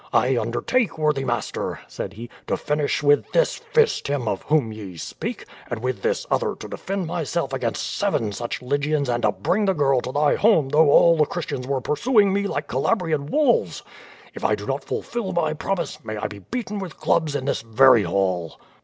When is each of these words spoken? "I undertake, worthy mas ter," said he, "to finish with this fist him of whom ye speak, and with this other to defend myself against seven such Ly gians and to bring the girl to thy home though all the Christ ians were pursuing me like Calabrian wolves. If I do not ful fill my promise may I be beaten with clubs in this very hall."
"I 0.11 0.35
undertake, 0.35 0.97
worthy 0.97 1.23
mas 1.23 1.51
ter," 1.51 1.79
said 1.87 2.13
he, 2.13 2.27
"to 2.47 2.57
finish 2.57 3.03
with 3.03 3.31
this 3.33 3.57
fist 3.71 4.07
him 4.07 4.27
of 4.27 4.41
whom 4.41 4.73
ye 4.73 4.97
speak, 4.97 5.45
and 5.69 5.79
with 5.83 6.01
this 6.01 6.25
other 6.31 6.55
to 6.55 6.67
defend 6.67 7.05
myself 7.05 7.53
against 7.53 7.87
seven 7.99 8.31
such 8.31 8.63
Ly 8.63 8.77
gians 8.77 9.09
and 9.13 9.21
to 9.21 9.31
bring 9.31 9.65
the 9.65 9.75
girl 9.75 10.01
to 10.01 10.11
thy 10.11 10.33
home 10.37 10.69
though 10.69 10.89
all 10.89 11.17
the 11.17 11.25
Christ 11.27 11.49
ians 11.51 11.67
were 11.67 11.81
pursuing 11.81 12.33
me 12.33 12.47
like 12.47 12.67
Calabrian 12.67 13.27
wolves. 13.27 13.83
If 14.33 14.43
I 14.43 14.55
do 14.55 14.65
not 14.65 14.83
ful 14.83 15.03
fill 15.03 15.33
my 15.33 15.53
promise 15.53 16.03
may 16.03 16.17
I 16.17 16.25
be 16.25 16.39
beaten 16.39 16.79
with 16.79 16.97
clubs 16.99 17.35
in 17.35 17.45
this 17.45 17.61
very 17.61 18.01
hall." 18.01 18.57